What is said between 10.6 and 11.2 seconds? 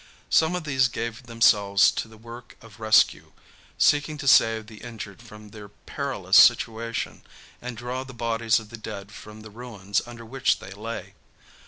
lay.